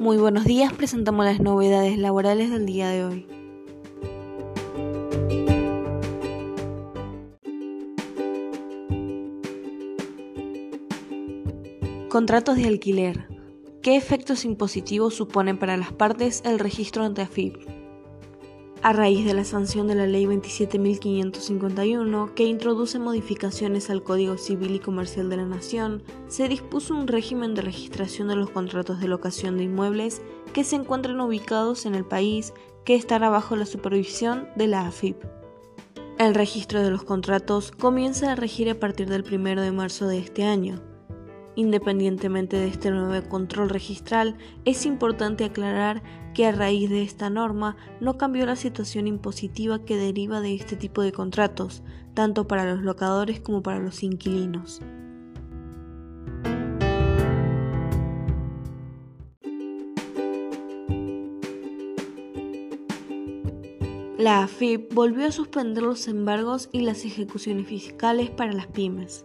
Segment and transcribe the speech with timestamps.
[0.00, 3.26] Muy buenos días, presentamos las novedades laborales del día de hoy.
[12.08, 13.28] Contratos de alquiler.
[13.82, 17.79] ¿Qué efectos impositivos suponen para las partes el registro ante AFIP?
[18.82, 24.74] A raíz de la sanción de la Ley 27.551, que introduce modificaciones al Código Civil
[24.74, 29.08] y Comercial de la Nación, se dispuso un régimen de registración de los contratos de
[29.08, 30.22] locación de inmuebles
[30.54, 32.54] que se encuentran ubicados en el país
[32.86, 35.18] que estará bajo la supervisión de la AFIP.
[36.18, 40.16] El registro de los contratos comienza a regir a partir del 1 de marzo de
[40.16, 40.80] este año.
[41.56, 47.76] Independientemente de este nuevo control registral, es importante aclarar que a raíz de esta norma
[48.00, 51.82] no cambió la situación impositiva que deriva de este tipo de contratos,
[52.14, 54.80] tanto para los locadores como para los inquilinos.
[64.20, 69.24] La AFIP volvió a suspender los embargos y las ejecuciones fiscales para las pymes.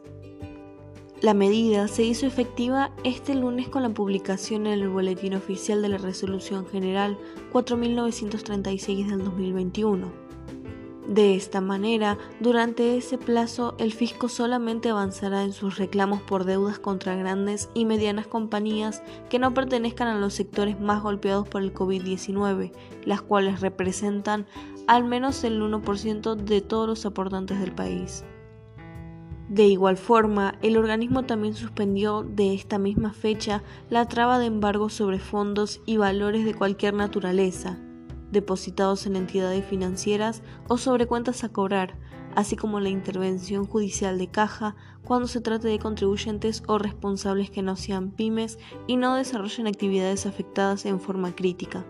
[1.26, 5.90] La medida se hizo efectiva este lunes con la publicación en el Boletín Oficial de
[5.90, 7.18] la Resolución General
[7.52, 10.12] 4936 del 2021.
[11.08, 16.78] De esta manera, durante ese plazo, el fisco solamente avanzará en sus reclamos por deudas
[16.78, 21.74] contra grandes y medianas compañías que no pertenezcan a los sectores más golpeados por el
[21.74, 22.72] COVID-19,
[23.04, 24.46] las cuales representan
[24.86, 28.24] al menos el 1% de todos los aportantes del país.
[29.50, 34.90] De igual forma, el organismo también suspendió de esta misma fecha la traba de embargo
[34.90, 37.78] sobre fondos y valores de cualquier naturaleza,
[38.32, 41.96] depositados en entidades financieras o sobre cuentas a cobrar,
[42.34, 47.62] así como la intervención judicial de caja cuando se trate de contribuyentes o responsables que
[47.62, 48.58] no sean pymes
[48.88, 51.86] y no desarrollen actividades afectadas en forma crítica.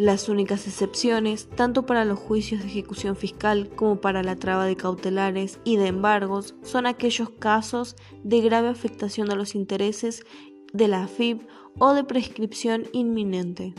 [0.00, 4.74] Las únicas excepciones, tanto para los juicios de ejecución fiscal como para la traba de
[4.74, 10.24] cautelares y de embargos, son aquellos casos de grave afectación a los intereses
[10.72, 11.42] de la AFIP
[11.78, 13.74] o de prescripción inminente.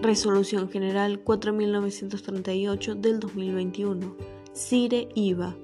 [0.00, 4.16] Resolución General 4938 del 2021.
[4.54, 5.54] CIRE IVA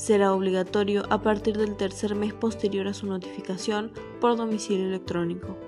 [0.00, 5.58] será obligatorio a partir del tercer mes posterior a su notificación por domicilio electrónico.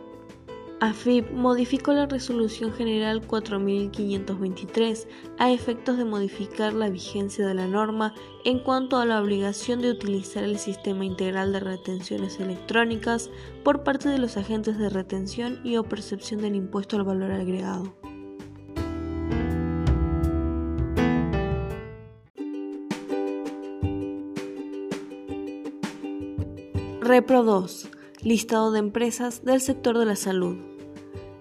[0.80, 5.06] AFIP modificó la Resolución General 4523
[5.38, 9.90] a efectos de modificar la vigencia de la norma en cuanto a la obligación de
[9.90, 13.30] utilizar el sistema integral de retenciones electrónicas
[13.62, 17.94] por parte de los agentes de retención y o percepción del impuesto al valor agregado.
[27.04, 27.88] Repro 2.
[28.22, 30.56] Listado de empresas del sector de la salud.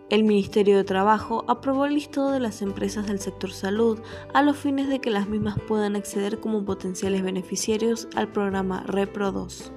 [0.10, 4.00] El Ministerio de Trabajo aprobó el listado de las empresas del sector salud
[4.34, 9.32] a los fines de que las mismas puedan acceder como potenciales beneficiarios al programa Repro
[9.32, 9.72] 2.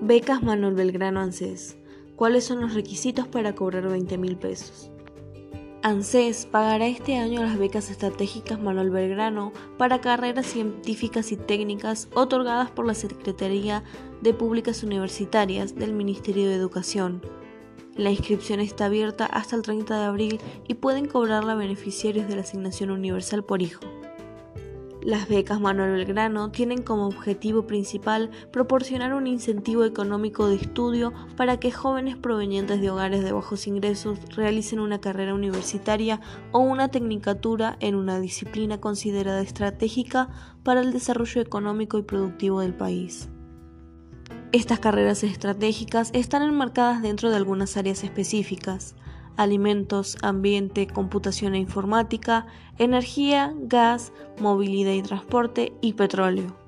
[0.00, 1.76] Becas Manuel Belgrano ANSES.
[2.14, 4.92] ¿Cuáles son los requisitos para cobrar 20 mil pesos?
[5.82, 12.70] ANSES pagará este año las becas estratégicas Manuel Belgrano para carreras científicas y técnicas otorgadas
[12.70, 13.82] por la Secretaría
[14.20, 17.22] de Públicas Universitarias del Ministerio de Educación.
[17.96, 22.42] La inscripción está abierta hasta el 30 de abril y pueden cobrarla beneficiarios de la
[22.42, 23.80] asignación universal por hijo.
[25.02, 31.58] Las becas Manuel Belgrano tienen como objetivo principal proporcionar un incentivo económico de estudio para
[31.58, 36.20] que jóvenes provenientes de hogares de bajos ingresos realicen una carrera universitaria
[36.52, 40.28] o una tecnicatura en una disciplina considerada estratégica
[40.64, 43.30] para el desarrollo económico y productivo del país.
[44.52, 48.96] Estas carreras estratégicas están enmarcadas dentro de algunas áreas específicas,
[49.36, 52.46] alimentos, ambiente, computación e informática,
[52.78, 56.59] energía, gas, movilidad y transporte y petróleo.